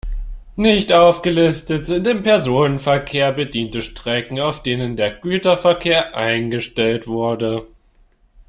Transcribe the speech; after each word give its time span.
Nicht 0.55 0.93
aufgelistet 0.93 1.85
sind 1.85 2.07
im 2.07 2.23
Personenverkehr 2.23 3.31
bediente 3.33 3.83
Strecken, 3.83 4.39
auf 4.39 4.63
denen 4.63 4.95
der 4.95 5.11
Güterverkehr 5.11 6.17
eingestellt 6.17 7.05
wurde. 7.07 7.67